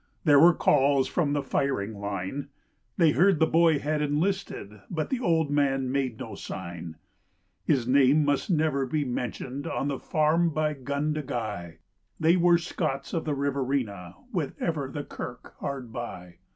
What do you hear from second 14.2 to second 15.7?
with ever the kirk